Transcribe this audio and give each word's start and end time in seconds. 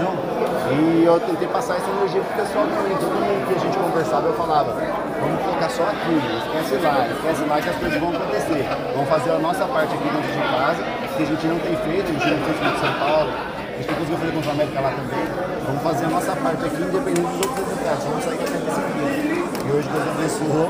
Não. 0.00 0.40
E 0.70 1.04
eu 1.04 1.20
tentei 1.20 1.48
passar 1.48 1.76
essa 1.76 1.90
energia 1.90 2.22
pro 2.22 2.42
pessoal 2.42 2.64
também. 2.64 2.96
Todo 2.96 3.12
mundo 3.12 3.46
que 3.48 3.54
a 3.54 3.58
gente 3.58 3.76
conversava, 3.76 4.28
eu 4.28 4.34
falava, 4.34 4.72
vamos 5.20 5.42
focar 5.44 5.70
só 5.70 5.82
aqui, 5.84 6.16
esquece 6.16 6.74
lá, 6.80 7.06
esquece 7.08 7.44
lá 7.44 7.60
que 7.60 7.68
as 7.68 7.76
coisas 7.76 8.00
vão 8.00 8.08
acontecer. 8.10 8.64
Vamos 8.94 9.08
fazer 9.08 9.30
a 9.30 9.38
nossa 9.38 9.64
parte 9.66 9.94
aqui 9.94 10.08
dentro 10.08 10.32
de 10.32 10.40
casa, 10.40 10.82
que 11.16 11.22
a 11.22 11.26
gente 11.26 11.46
não 11.46 11.58
tem 11.58 11.76
feito, 11.76 12.06
a 12.08 12.12
gente 12.12 12.28
não 12.30 12.40
fez 12.48 12.56
com 12.56 12.80
São 12.80 12.94
Paulo, 12.96 13.30
a 13.30 13.76
gente 13.76 13.88
não 13.90 13.96
conseguiu 13.98 14.18
fazer 14.18 14.32
com 14.32 14.40
o 14.40 14.50
América 14.50 14.80
lá 14.80 14.90
também. 14.90 15.24
Vamos 15.66 15.82
fazer 15.82 16.04
a 16.04 16.08
nossa 16.08 16.32
parte 16.36 16.64
aqui, 16.64 16.82
independente 16.82 17.28
dos 17.28 17.40
outros 17.44 17.60
resultados. 17.60 18.04
Vamos 18.04 18.24
sair 18.24 18.36
com 18.38 18.44
essa 18.44 18.56
E 18.56 19.72
hoje 19.74 19.88
Deus 19.90 20.06
abençoou 20.08 20.68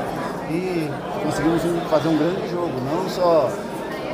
e 0.51 0.91
conseguimos 1.23 1.61
fazer 1.89 2.09
um 2.09 2.17
grande 2.17 2.49
jogo, 2.49 2.73
não 2.89 3.07
só 3.07 3.49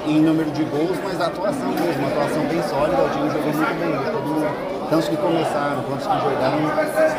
em 0.05 0.21
número 0.21 0.49
de 0.51 0.63
gols, 0.63 0.97
mas 1.03 1.19
a 1.19 1.27
atuação 1.27 1.67
mesmo, 1.67 1.99
uma 1.99 2.07
atuação 2.07 2.43
bem 2.45 2.63
sólida, 2.63 3.01
o 3.01 3.09
time 3.09 3.29
jogou 3.29 3.51
muito 3.51 3.79
bem, 3.79 4.11
todo 4.11 4.23
mundo, 4.23 4.76
tantos 4.89 5.07
que 5.09 5.17
começaram 5.17 5.83
quanto 5.83 6.07
que 6.07 6.19
jogaram 6.23 6.59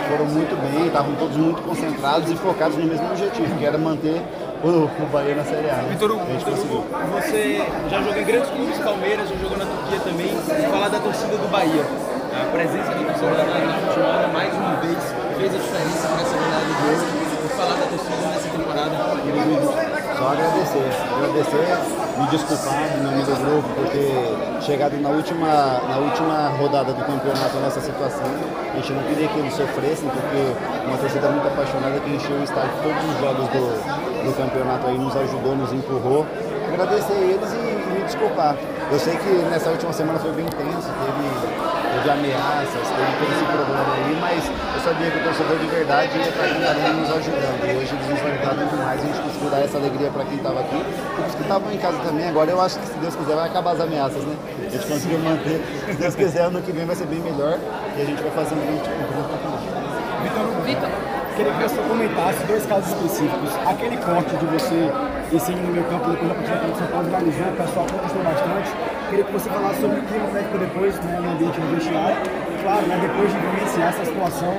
foram 0.08 0.24
muito 0.26 0.56
bem, 0.56 0.86
estavam 0.86 1.14
todos 1.16 1.36
muito 1.36 1.62
concentrados 1.62 2.30
e 2.30 2.36
focados 2.36 2.76
no 2.76 2.84
mesmo 2.84 3.06
objetivo, 3.10 3.54
que 3.56 3.64
era 3.64 3.76
manter 3.76 4.22
o, 4.64 4.88
o 4.88 5.06
Bahia 5.12 5.34
na 5.34 5.44
Série 5.44 5.70
A. 5.70 5.76
Né? 5.76 5.88
Vitor, 5.90 6.16
você 6.16 7.62
já 7.90 8.02
jogou 8.02 8.20
em 8.20 8.24
grandes 8.24 8.50
clubes, 8.50 8.78
Palmeiras, 8.78 9.28
já 9.28 9.36
jogou 9.36 9.58
na 9.58 9.66
Turquia 9.66 10.00
também, 10.00 10.28
falar 10.70 10.88
da 10.88 10.98
torcida 10.98 11.36
do 11.36 11.48
Bahia. 11.50 11.84
A 12.28 12.44
presença 12.52 12.90
da 12.90 13.04
torcida 13.04 13.30
na, 13.30 13.44
na 13.44 13.88
última 13.88 14.28
mais 14.32 14.54
uma 14.54 14.74
vez 14.76 14.98
fez 15.38 15.54
a 15.54 15.58
diferença 15.58 16.08
para 16.08 16.22
essa 16.22 16.36
jornada 16.38 16.64
de 16.64 16.72
hoje. 16.88 17.28
E 17.44 17.48
falar 17.48 17.74
da 17.74 17.86
torcida 17.86 18.28
nessa 18.28 18.48
temporada 18.48 18.90
de 18.90 19.32
2020. 19.32 20.18
Só 20.18 20.28
agradecer, 20.32 20.90
agradecer 21.16 21.97
me 22.18 22.26
desculpar 22.26 22.74
em 22.96 23.02
nome 23.02 23.22
do 23.22 23.34
grupo 23.36 23.68
por 23.74 23.86
ter 23.90 24.62
chegado 24.62 24.96
na 25.00 25.08
última, 25.10 25.46
na 25.88 25.98
última 25.98 26.48
rodada 26.58 26.92
do 26.92 27.04
campeonato 27.04 27.56
nessa 27.62 27.80
situação. 27.80 28.26
A 28.72 28.76
gente 28.76 28.92
não 28.92 29.02
queria 29.04 29.28
que 29.28 29.38
eles 29.38 29.54
sofressem, 29.54 30.08
porque 30.10 30.86
uma 30.86 30.98
torcida 30.98 31.28
muito 31.30 31.46
apaixonada 31.46 32.00
que 32.00 32.10
encheu 32.10 32.36
o 32.36 32.42
estádio 32.42 32.72
todos 32.82 33.04
os 33.04 33.20
jogos 33.20 33.48
do, 33.48 34.26
do 34.26 34.36
campeonato 34.36 34.86
aí, 34.86 34.98
nos 34.98 35.16
ajudou, 35.16 35.56
nos 35.56 35.72
empurrou. 35.72 36.26
Agradecer 36.72 37.14
eles 37.14 37.52
e, 37.52 37.56
e 37.56 37.98
me 37.98 38.04
desculpar. 38.04 38.56
Eu 38.90 38.98
sei 38.98 39.16
que 39.16 39.30
nessa 39.50 39.70
última 39.70 39.92
semana 39.92 40.18
foi 40.18 40.32
bem 40.32 40.44
intenso, 40.44 40.88
teve 40.88 41.87
de 42.02 42.10
ameaças, 42.10 42.84
teve 42.88 43.12
todo 43.18 43.32
esse 43.32 43.44
problema 43.44 43.94
aí, 43.96 44.18
mas 44.20 44.44
eu 44.46 44.80
sabia 44.84 45.10
que 45.10 45.18
o 45.18 45.22
torcedor 45.24 45.58
de 45.58 45.66
verdade 45.66 46.18
ia 46.18 46.28
estar 46.28 46.44
também 46.44 46.92
nos 46.94 47.10
ajudando. 47.10 47.58
E 47.64 47.76
hoje 47.76 47.92
eles 47.94 48.08
nos 48.08 48.20
ajudaram 48.22 48.56
muito 48.56 48.76
mais, 48.76 49.00
a 49.00 49.06
gente 49.06 49.20
conseguiu 49.20 49.50
dar 49.50 49.60
essa 49.60 49.78
alegria 49.78 50.10
para 50.10 50.24
quem 50.24 50.36
estava 50.36 50.60
aqui 50.60 50.76
e 50.76 51.20
os 51.26 51.34
que 51.34 51.42
estavam 51.42 51.72
em 51.72 51.78
casa 51.78 51.98
também. 51.98 52.28
Agora 52.28 52.50
eu 52.50 52.60
acho 52.60 52.78
que 52.78 52.86
se 52.86 52.98
Deus 52.98 53.16
quiser 53.16 53.34
vai 53.34 53.48
acabar 53.48 53.72
as 53.72 53.80
ameaças, 53.80 54.22
né? 54.24 54.36
A 54.58 54.70
gente 54.70 54.86
conseguiu 54.86 55.18
manter. 55.18 55.64
Se 55.86 55.96
Deus 55.96 56.14
quiser, 56.14 56.42
ano 56.42 56.62
que 56.62 56.72
vem 56.72 56.84
vai 56.84 56.96
ser 56.96 57.06
bem 57.06 57.20
melhor 57.20 57.58
e 57.96 58.02
a 58.02 58.04
gente 58.04 58.22
vai 58.22 58.30
fazer 58.32 58.54
um 58.54 58.60
grande 58.60 58.80
campeonato. 58.82 59.78
Vitor, 60.22 60.46
Vitor, 60.64 60.88
queria 61.36 61.52
que 61.52 61.62
você 61.62 61.80
comentasse 61.88 62.44
dois 62.44 62.66
casos 62.66 62.88
específicos. 62.88 63.50
Aquele 63.66 63.96
corte 63.96 64.36
de 64.36 64.46
você 64.46 64.92
esse 65.32 65.52
no 65.52 65.72
meu 65.72 65.84
campo 65.84 66.10
depois 66.10 66.28
da 66.28 66.34
partida 66.34 66.56
contra 66.56 66.74
o 66.74 66.78
São 66.78 66.86
Paulo 66.88 67.04
viralizou, 67.04 67.46
o 67.48 67.56
pessoal 67.56 67.86
protestou 67.86 68.22
bastante. 68.22 68.70
Queria 69.10 69.24
que 69.24 69.32
você 69.32 69.50
falasse 69.50 69.80
sobre 69.80 70.00
o 70.00 70.02
clima 70.02 70.28
técnico 70.28 70.58
depois, 70.58 70.94
né, 71.00 71.20
no 71.20 71.32
ambiente 71.32 71.60
do 71.60 71.74
vestiário. 71.74 72.16
Claro, 72.62 72.86
né, 72.86 72.98
depois 73.00 73.28
de 73.32 73.38
vivenciar 73.38 73.88
essa 73.88 74.04
situação 74.04 74.52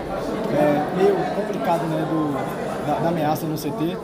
é, 0.54 0.86
meio 0.96 1.16
complicada 1.36 1.84
né, 1.86 2.06
do, 2.10 2.34
da, 2.86 3.00
da, 3.00 3.10
ameaça 3.10 3.46
no 3.46 3.56
CT. 3.56 3.98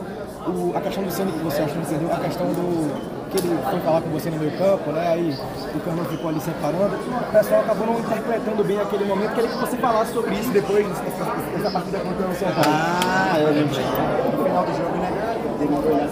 O, 0.46 0.76
a 0.76 0.80
questão 0.80 1.02
do 1.02 1.10
Senna 1.10 1.32
que 1.32 1.38
você 1.38 1.62
achou 1.62 1.80
que 1.82 1.88
perdeu, 1.88 2.12
a 2.12 2.18
questão 2.18 2.46
do 2.46 3.16
que 3.30 3.38
ele 3.38 3.58
foi 3.68 3.80
falar 3.80 4.00
com 4.00 4.10
você 4.10 4.30
no 4.30 4.38
meio 4.38 4.56
campo, 4.56 4.92
né? 4.92 5.08
Aí 5.08 5.36
o 5.74 5.80
Cano 5.80 6.04
ficou 6.04 6.30
ali 6.30 6.40
separando. 6.40 6.94
O 6.94 7.32
pessoal 7.32 7.60
acabou 7.62 7.86
não 7.86 7.98
interpretando 7.98 8.64
bem 8.64 8.80
aquele 8.80 9.04
momento. 9.04 9.34
Queria 9.34 9.50
que 9.50 9.58
você 9.58 9.76
falasse 9.76 10.12
sobre 10.12 10.34
isso 10.36 10.50
depois 10.50 10.86
dessa 10.86 11.70
partida 11.70 11.98
contra 11.98 12.28
o 12.28 12.34
São 12.34 12.48
Paulo. 12.52 12.70
Ah, 12.70 13.40
eu 13.40 13.52
lembro. 13.52 13.74
No 13.74 14.44
final 14.44 14.64
do 14.64 14.76
jogo, 14.76 14.96
né? 14.98 15.35
Tem 15.58 15.68
uma 15.68 15.78
olhada 15.78 16.08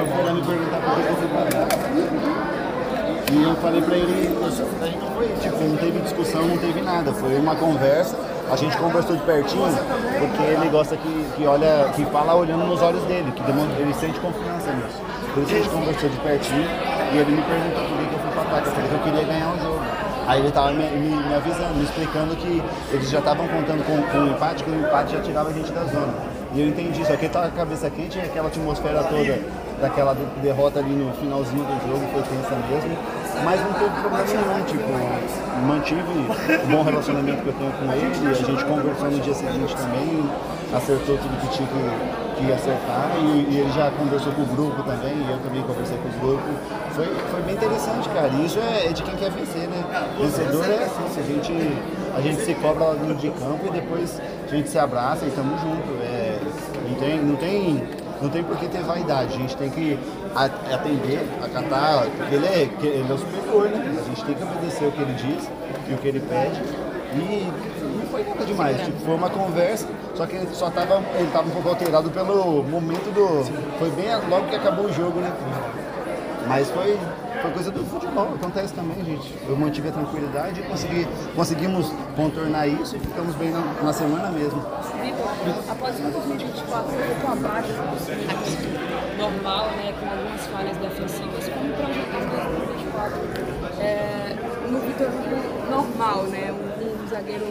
foi 0.00 0.32
me 0.32 0.42
perguntar 0.42 0.80
por 0.80 0.94
que 0.96 1.14
fui 1.14 1.28
parar. 1.28 1.68
E 3.32 3.42
eu 3.42 3.54
falei 3.56 3.82
pra 3.82 3.96
ele, 3.96 4.36
a 4.44 4.86
gente 4.86 4.98
não 4.98 5.10
foi, 5.12 5.28
tipo, 5.40 5.62
não 5.62 5.76
teve 5.76 6.00
discussão, 6.00 6.42
não 6.42 6.58
teve 6.58 6.82
nada, 6.82 7.12
foi 7.12 7.36
uma 7.38 7.54
conversa, 7.54 8.16
a 8.50 8.56
gente 8.56 8.76
conversou 8.76 9.14
de 9.14 9.22
pertinho, 9.22 9.68
porque 10.18 10.42
ele 10.42 10.68
gosta 10.68 10.96
que, 10.96 11.26
que 11.36 11.46
olha, 11.46 11.92
que 11.94 12.04
fala 12.06 12.34
olhando 12.34 12.66
nos 12.66 12.82
olhos 12.82 13.02
dele, 13.04 13.30
que 13.30 13.42
demonstra, 13.42 13.80
ele 13.80 13.94
sente 13.94 14.18
confiança 14.18 14.72
nisso. 14.72 15.00
Por 15.32 15.44
isso 15.44 15.54
a 15.54 15.58
gente 15.58 15.68
conversou 15.68 16.08
de 16.08 16.16
pertinho 16.16 16.68
e 17.12 17.18
ele 17.18 17.30
me 17.30 17.42
perguntou 17.42 17.84
por 17.84 17.98
que 17.98 18.14
eu 18.14 18.18
fui 18.18 18.30
pra 18.32 18.42
ataque, 18.42 18.66
eu 18.66 18.72
falei 18.72 18.88
que 18.88 18.94
eu 18.94 19.00
queria 19.00 19.24
ganhar 19.24 19.54
o 19.54 19.58
jogo. 19.60 19.79
Aí 20.26 20.40
ele 20.40 20.50
tava 20.50 20.72
me, 20.72 20.84
me, 20.90 21.16
me 21.16 21.34
avisando, 21.34 21.74
me 21.74 21.84
explicando 21.84 22.36
que 22.36 22.62
eles 22.92 23.10
já 23.10 23.18
estavam 23.18 23.46
contando 23.48 23.84
com, 23.84 24.02
com 24.02 24.26
empate, 24.26 24.64
que 24.64 24.70
o 24.70 24.74
empate 24.74 25.12
já 25.12 25.20
tirava 25.20 25.50
a 25.50 25.52
gente 25.52 25.72
da 25.72 25.84
zona. 25.84 26.12
E 26.54 26.60
eu 26.60 26.68
entendi, 26.68 27.04
só 27.04 27.16
que 27.16 27.26
ele 27.26 27.32
tava 27.32 27.48
com 27.48 27.54
a 27.54 27.58
cabeça 27.58 27.90
quente 27.90 28.18
e 28.18 28.20
aquela 28.20 28.48
atmosfera 28.48 29.02
toda 29.04 29.38
daquela 29.80 30.14
derrota 30.42 30.78
ali 30.78 30.92
no 30.92 31.12
finalzinho 31.14 31.64
do 31.64 31.88
jogo 31.88 32.06
foi 32.12 32.22
tensa 32.22 32.54
mesmo 32.68 33.20
mas 33.44 33.60
não 33.60 33.72
teve 33.72 33.90
problema 34.00 34.24
nenhum, 34.24 34.64
tipo, 34.64 35.66
mantive 35.66 36.00
o 36.02 36.66
bom 36.66 36.82
relacionamento 36.82 37.42
que 37.42 37.48
eu 37.48 37.54
tenho 37.54 37.72
com 37.72 37.92
ele, 37.92 38.28
a 38.28 38.34
gente 38.34 38.64
conversou 38.64 39.10
no 39.10 39.20
dia 39.20 39.34
seguinte 39.34 39.74
também, 39.76 40.30
acertou 40.74 41.16
tudo 41.16 41.40
que 41.40 41.56
tinha 41.56 41.68
que, 41.68 42.29
que 42.46 42.52
acertar 42.52 43.10
e, 43.18 43.52
e, 43.52 43.58
ele 43.60 43.72
já 43.72 43.90
conversou 43.90 44.32
com 44.32 44.42
o 44.42 44.46
grupo 44.46 44.82
também, 44.82 45.12
e 45.12 45.30
eu 45.30 45.38
também 45.38 45.62
conversei 45.62 45.96
com 45.98 46.08
o 46.08 46.20
grupo. 46.20 46.42
Foi, 46.92 47.06
foi 47.06 47.42
bem 47.42 47.54
interessante, 47.54 48.08
cara. 48.08 48.28
E 48.28 48.46
isso 48.46 48.58
é, 48.58 48.86
é 48.86 48.92
de 48.92 49.02
quem 49.02 49.14
quer 49.16 49.30
vencer, 49.30 49.68
né? 49.68 49.84
Vencedor 50.18 50.64
é 50.64 50.84
assim, 50.84 51.20
a 51.20 51.22
gente, 51.22 51.52
a 52.16 52.20
gente 52.20 52.40
se 52.42 52.54
cobra 52.54 52.84
lá 52.84 52.94
dentro 52.94 53.16
de 53.16 53.30
campo 53.30 53.66
e 53.66 53.70
depois 53.70 54.20
a 54.44 54.54
gente 54.54 54.68
se 54.68 54.78
abraça 54.78 55.26
e 55.26 55.30
tamo 55.30 55.56
junto. 55.58 56.02
É, 56.02 56.38
não 56.88 56.96
tem, 56.96 57.18
não 57.18 57.36
tem 57.36 58.00
não 58.20 58.28
tem 58.28 58.44
por 58.44 58.54
que 58.58 58.68
ter 58.68 58.82
vaidade, 58.82 59.34
a 59.34 59.38
gente 59.38 59.56
tem 59.56 59.70
que 59.70 59.98
atender, 60.34 61.26
acatar, 61.42 62.04
porque 62.18 62.34
ele 62.34 62.46
é, 62.46 62.68
ele 62.82 63.06
é 63.08 63.14
o 63.14 63.18
superior, 63.18 63.70
né? 63.70 63.96
A 63.98 64.08
gente 64.08 64.24
tem 64.24 64.34
que 64.34 64.42
obedecer 64.42 64.88
o 64.88 64.92
que 64.92 65.00
ele 65.00 65.14
diz 65.14 65.50
e 65.88 65.94
o 65.94 65.96
que 65.96 66.08
ele 66.08 66.20
pede. 66.20 66.60
E 67.14 67.48
foi 68.10 68.24
nada 68.24 68.44
demais, 68.44 68.76
tipo, 68.82 68.98
foi 69.04 69.14
uma 69.14 69.30
conversa, 69.30 69.86
só 70.14 70.26
que 70.26 70.36
ele 70.36 70.48
só 70.52 70.70
tava, 70.70 71.02
ele 71.14 71.30
tava 71.32 71.48
um 71.48 71.50
pouco 71.52 71.68
alterado 71.68 72.10
pelo 72.10 72.62
momento 72.64 73.12
do. 73.14 73.44
Foi 73.78 73.90
bem 73.90 74.08
logo 74.28 74.48
que 74.48 74.56
acabou 74.56 74.86
o 74.86 74.92
jogo, 74.92 75.20
né? 75.20 75.32
Mas 76.46 76.68
foi, 76.70 76.98
foi 77.40 77.50
coisa 77.52 77.70
do 77.70 77.84
futebol, 77.84 78.34
acontece 78.34 78.74
também, 78.74 79.04
gente. 79.04 79.32
Eu 79.48 79.56
mantive 79.56 79.88
a 79.88 79.92
tranquilidade 79.92 80.60
e 80.60 80.62
consegui, 80.64 81.06
conseguimos 81.36 81.92
contornar 82.16 82.66
isso 82.66 82.96
e 82.96 82.98
ficamos 82.98 83.34
bem 83.36 83.50
na, 83.50 83.60
na 83.82 83.92
semana 83.92 84.30
mesmo. 84.30 84.60
Após 85.68 85.98
o 85.98 86.02
2024, 86.02 86.92
um 86.92 87.20
pouco 87.20 87.32
abaixo, 87.32 87.68
normal, 89.16 89.66
né, 89.76 89.94
com 90.00 90.10
algumas 90.10 90.46
falhas 90.46 90.76
defensivas, 90.78 91.48
como 91.48 91.72
projetar 91.74 92.18
2024 92.18 93.50
é, 93.80 94.36
no 94.70 94.80
Vitor 94.80 95.08
normal, 95.70 96.24
né, 96.24 96.52
um, 96.52 96.66
um, 96.66 96.69
zagueiro 97.10 97.44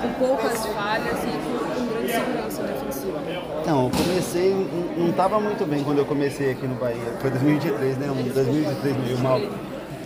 com 0.00 0.26
poucas 0.26 0.66
falhas 0.66 1.18
e 1.24 1.78
com, 1.78 1.86
grande 1.86 2.12
segurança 2.12 2.62
defensiva? 2.62 3.18
Não, 3.66 3.84
eu 3.84 3.90
comecei, 3.90 4.94
não 4.96 5.10
estava 5.10 5.40
muito 5.40 5.66
bem 5.66 5.82
quando 5.82 5.98
eu 5.98 6.06
comecei 6.06 6.52
aqui 6.52 6.66
no 6.66 6.76
Bahia, 6.76 7.12
foi 7.20 7.30
2023, 7.30 7.98
né, 7.98 8.10
um 8.10 8.22
2023 8.22 8.96
meio 8.96 9.18
mal. 9.18 9.40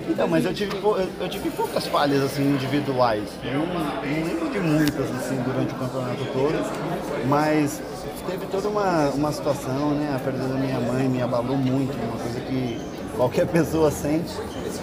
Então, 0.09 0.27
mas 0.27 0.45
eu 0.45 0.53
tive, 0.53 0.77
eu 1.21 1.29
tive 1.29 1.51
poucas 1.51 1.87
falhas 1.87 2.23
assim 2.23 2.43
individuais. 2.43 3.29
Eu 3.45 3.61
não, 3.61 3.67
não 3.67 4.03
lembro 4.03 4.51
de 4.51 4.59
muitas 4.59 5.09
assim 5.15 5.37
durante 5.43 5.73
o 5.75 5.79
campeonato 5.79 6.25
todo, 6.33 7.29
mas 7.29 7.81
teve 8.29 8.47
toda 8.47 8.69
uma, 8.69 9.11
uma 9.11 9.31
situação, 9.31 9.91
né? 9.91 10.13
A 10.17 10.19
perda 10.19 10.49
da 10.49 10.55
minha 10.55 10.81
mãe 10.81 11.09
me 11.09 11.23
abalou 11.23 11.57
muito, 11.57 11.95
uma 11.97 12.17
coisa 12.17 12.41
que 12.41 12.81
qualquer 13.21 13.47
pessoa 13.47 13.91
sente. 13.91 14.35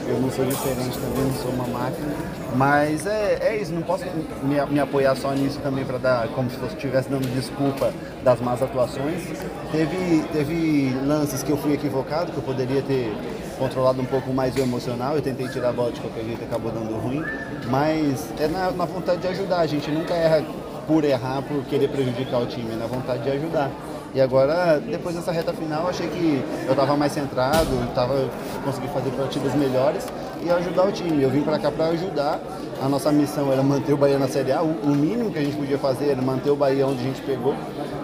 Eu 0.08 0.22
não 0.22 0.30
sou 0.30 0.46
diferente 0.46 0.96
também, 1.00 1.26
não 1.26 1.34
sou 1.34 1.52
uma 1.52 1.66
máquina. 1.68 2.14
Mas 2.56 3.08
é, 3.08 3.40
é 3.42 3.58
isso, 3.60 3.74
não 3.74 3.82
posso 3.82 4.06
me, 4.44 4.64
me 4.72 4.80
apoiar 4.80 5.16
só 5.16 5.32
nisso 5.34 5.60
também 5.60 5.84
para 5.84 5.98
dar, 5.98 6.28
como 6.30 6.48
se 6.50 6.64
estivesse 6.68 7.10
dando 7.10 7.28
desculpa 7.34 7.92
das 8.24 8.40
más 8.40 8.62
atuações. 8.62 9.24
Teve, 9.72 10.24
teve 10.32 10.96
lances 11.04 11.42
que 11.42 11.52
eu 11.52 11.58
fui 11.58 11.74
equivocado, 11.74 12.32
que 12.32 12.38
eu 12.38 12.44
poderia 12.44 12.84
ter 12.84 13.12
controlado 13.58 14.02
um 14.02 14.06
pouco 14.06 14.32
mais 14.32 14.56
o 14.56 14.60
emocional. 14.60 15.16
Eu 15.16 15.22
tentei 15.22 15.48
tirar 15.48 15.70
a 15.70 15.74
bola 15.74 15.92
de 15.92 16.00
qualquer 16.00 16.24
jeito, 16.24 16.44
acabou 16.44 16.72
dando 16.72 16.96
ruim. 16.96 17.24
Mas 17.66 18.30
é 18.40 18.48
na, 18.48 18.70
na 18.70 18.86
vontade 18.86 19.20
de 19.20 19.28
ajudar. 19.30 19.62
A 19.62 19.68
gente 19.68 19.90
nunca 19.90 20.14
erra 20.14 20.46
por 20.86 21.04
errar, 21.04 21.42
por 21.42 21.66
querer 21.66 21.90
prejudicar 21.90 22.40
o 22.40 22.46
time, 22.46 22.72
é 22.72 22.76
na 22.76 22.86
vontade 22.86 23.24
de 23.24 23.32
ajudar. 23.32 23.72
E 24.18 24.20
agora, 24.20 24.80
depois 24.80 25.16
dessa 25.16 25.32
reta 25.32 25.54
final, 25.54 25.88
achei 25.88 26.08
que 26.08 26.44
eu 26.66 26.72
estava 26.72 26.98
mais 26.98 27.12
centrado, 27.12 27.70
tava, 27.94 28.28
consegui 28.66 28.88
fazer 28.88 29.12
partidas 29.12 29.54
melhores 29.54 30.08
e 30.44 30.50
ajudar 30.50 30.88
o 30.88 30.92
time. 30.92 31.22
Eu 31.22 31.30
vim 31.30 31.44
para 31.44 31.60
cá 31.60 31.70
para 31.70 31.90
ajudar. 31.90 32.40
A 32.82 32.90
nossa 32.90 33.12
missão 33.12 33.54
era 33.54 33.62
manter 33.62 33.94
o 33.94 33.98
Bahia 33.98 34.18
na 34.18 34.28
Série 34.28 34.52
A. 34.52 34.64
O, 34.64 34.88
mínimo 34.88 35.30
que 35.30 35.38
a 35.38 35.44
gente 35.44 35.56
podia 35.56 35.78
fazer 35.78 36.10
era 36.10 36.20
manter 36.20 36.50
o 36.50 36.56
Bahia 36.56 36.88
onde 36.88 37.00
a 37.00 37.04
gente 37.04 37.22
pegou. 37.22 37.54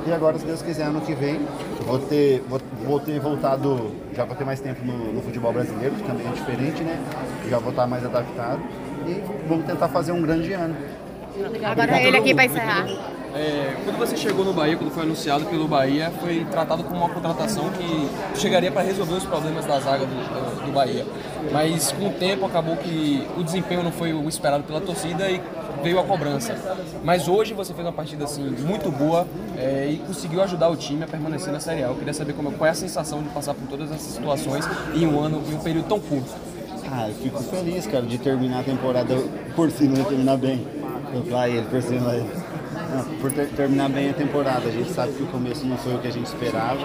E 0.05 0.11
agora, 0.11 0.37
se 0.37 0.45
Deus 0.45 0.61
quiser, 0.61 0.83
ano 0.83 1.01
que 1.01 1.15
vem, 1.15 1.41
vou 1.83 1.97
ter, 1.97 2.43
vou, 2.47 2.61
vou 2.85 2.99
ter 2.99 3.19
voltado, 3.19 3.89
já 4.15 4.23
vou 4.23 4.35
ter 4.35 4.45
mais 4.45 4.59
tempo 4.59 4.85
no, 4.85 5.13
no 5.13 5.21
futebol 5.23 5.51
brasileiro, 5.51 5.95
que 5.95 6.03
também 6.03 6.27
é 6.27 6.31
diferente, 6.31 6.83
né? 6.83 7.03
Já 7.49 7.57
vou 7.57 7.71
estar 7.71 7.87
mais 7.87 8.05
adaptado. 8.05 8.61
e 9.07 9.19
vamos 9.47 9.65
tentar 9.65 9.87
fazer 9.87 10.11
um 10.11 10.21
grande 10.21 10.53
ano. 10.53 10.75
Agora 11.65 11.99
ele 11.99 12.17
aqui 12.17 12.35
para 12.35 12.45
encerrar. 12.45 12.85
É, 13.35 13.75
quando 13.83 13.97
você 13.97 14.15
chegou 14.15 14.45
no 14.45 14.53
Bahia, 14.53 14.77
quando 14.77 14.91
foi 14.91 15.03
anunciado 15.03 15.45
pelo 15.45 15.67
Bahia, 15.67 16.11
foi 16.21 16.45
tratado 16.51 16.83
como 16.83 16.97
uma 16.97 17.09
contratação 17.09 17.71
que 17.71 18.39
chegaria 18.39 18.71
para 18.71 18.83
resolver 18.83 19.15
os 19.15 19.23
problemas 19.23 19.65
da 19.65 19.79
zaga 19.79 20.05
do, 20.05 20.65
do, 20.65 20.71
Bahia. 20.71 21.03
Mas 21.51 21.91
com 21.91 22.09
o 22.09 22.11
tempo 22.11 22.45
acabou 22.45 22.77
que 22.77 23.27
o 23.35 23.43
desempenho 23.43 23.81
não 23.81 23.91
foi 23.91 24.13
o 24.13 24.29
esperado 24.29 24.63
pela 24.63 24.79
torcida 24.79 25.31
e 25.31 25.41
veio 25.81 25.99
a 25.99 26.03
cobrança. 26.03 26.55
Mas 27.03 27.27
hoje 27.27 27.55
você 27.55 27.73
fez 27.73 27.85
uma 27.85 27.91
partida 27.91 28.23
assim 28.23 28.43
muito 28.43 28.91
boa 28.91 29.25
é, 29.57 29.89
e 29.89 29.97
conseguiu 29.97 30.43
ajudar 30.43 30.69
o 30.69 30.75
time 30.75 31.03
a 31.03 31.07
permanecer 31.07 31.51
na 31.51 31.59
Série 31.59 31.83
A. 31.83 31.87
Eu 31.87 31.95
queria 31.95 32.13
saber 32.13 32.33
como, 32.33 32.51
qual 32.51 32.67
é 32.67 32.71
a 32.71 32.75
sensação 32.75 33.23
de 33.23 33.29
passar 33.29 33.55
por 33.55 33.67
todas 33.67 33.91
essas 33.91 34.13
situações 34.13 34.63
em 34.93 35.07
um 35.07 35.19
ano, 35.19 35.41
em 35.49 35.55
um 35.55 35.59
período 35.59 35.87
tão 35.87 35.99
curto. 35.99 36.29
Ah, 36.91 37.09
eu 37.09 37.15
fico 37.15 37.41
feliz, 37.41 37.87
cara, 37.87 38.05
de 38.05 38.19
terminar 38.19 38.59
a 38.59 38.63
temporada 38.63 39.15
por 39.55 39.71
cima 39.71 39.97
e 39.97 40.03
terminar 40.03 40.37
bem. 40.37 40.63
Eu 41.11 41.31
lá 41.31 41.49
ele, 41.49 41.65
por 41.67 41.81
cima 41.81 42.13
ele. 42.13 42.52
Por 43.19 43.31
ter, 43.31 43.47
terminar 43.49 43.89
bem 43.89 44.09
a 44.09 44.13
temporada. 44.13 44.67
A 44.67 44.71
gente 44.71 44.91
sabe 44.91 45.13
que 45.13 45.23
o 45.23 45.27
começo 45.27 45.65
não 45.65 45.77
foi 45.77 45.95
o 45.95 45.99
que 45.99 46.07
a 46.07 46.11
gente 46.11 46.25
esperava. 46.25 46.79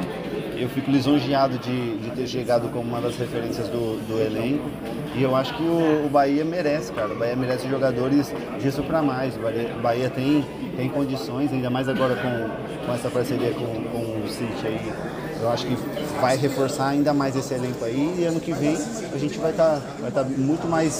Eu 0.56 0.68
fico 0.68 0.90
lisonjeado 0.90 1.56
de, 1.58 1.98
de 1.98 2.10
ter 2.10 2.26
chegado 2.26 2.68
como 2.70 2.88
uma 2.88 3.00
das 3.00 3.16
referências 3.16 3.68
do, 3.68 4.04
do 4.06 4.20
elenco. 4.20 4.68
E 5.14 5.22
eu 5.22 5.34
acho 5.36 5.54
que 5.54 5.62
o, 5.62 6.06
o, 6.06 6.08
Bahia 6.08 6.44
merece, 6.44 6.92
cara. 6.92 7.12
O 7.12 7.16
Bahia 7.16 7.36
merece 7.36 7.68
jogadores 7.68 8.32
disso 8.60 8.82
para 8.82 9.00
mais. 9.00 9.36
O 9.36 9.40
Bahia, 9.40 9.74
o 9.76 9.80
Bahia, 9.80 10.10
tem, 10.10 10.44
tem 10.76 10.88
condições, 10.88 11.52
ainda 11.52 11.70
mais 11.70 11.88
agora 11.88 12.16
com, 12.16 12.86
com 12.86 12.92
essa 12.92 13.08
parceria 13.08 13.52
com, 13.52 13.66
com 13.84 14.24
o 14.24 14.28
City 14.28 14.66
aí. 14.66 14.92
Eu 15.40 15.50
acho 15.50 15.66
que 15.66 15.76
vai 16.20 16.36
reforçar 16.36 16.88
ainda 16.88 17.14
mais 17.14 17.36
esse 17.36 17.54
elenco 17.54 17.84
aí 17.84 18.16
e 18.18 18.24
ano 18.24 18.40
que 18.40 18.52
vem 18.52 18.76
a 19.12 19.18
gente 19.18 19.38
vai 19.38 19.52
estar 19.52 19.76
tá, 19.76 19.82
vai 20.00 20.10
tá 20.10 20.24
muito 20.24 20.66
mais 20.66 20.98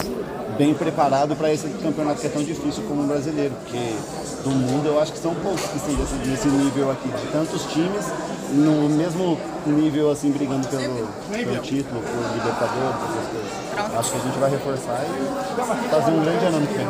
bem 0.59 0.73
preparado 0.73 1.37
para 1.37 1.53
esse 1.53 1.69
campeonato 1.69 2.19
que 2.19 2.27
é 2.27 2.29
tão 2.29 2.43
difícil 2.43 2.83
como 2.83 3.03
o 3.03 3.07
brasileiro, 3.07 3.55
porque 3.63 3.95
do 4.43 4.49
mundo 4.49 4.87
eu 4.87 4.99
acho 4.99 5.13
que 5.13 5.19
são 5.19 5.33
poucos 5.35 5.61
que 5.61 5.77
estão 5.77 5.95
desse, 5.95 6.15
nesse 6.27 6.47
nível 6.49 6.91
aqui, 6.91 7.07
de 7.07 7.27
tantos 7.31 7.63
times 7.71 8.05
no 8.51 8.89
mesmo 8.89 9.39
nível 9.65 10.11
assim 10.11 10.31
brigando 10.31 10.67
pelo, 10.67 11.07
pelo 11.31 11.61
título, 11.61 12.01
por 12.01 12.35
Libertadores, 12.35 12.97
essas 13.07 13.27
coisas. 13.31 13.97
Acho 13.97 14.11
que 14.11 14.17
a 14.17 14.21
gente 14.21 14.39
vai 14.39 14.49
reforçar 14.51 15.05
e 15.05 15.89
fazer 15.89 16.11
um 16.11 16.21
grande 16.21 16.45
ano 16.45 16.59
no 16.59 16.67
que 16.67 16.73
vem. 16.73 16.87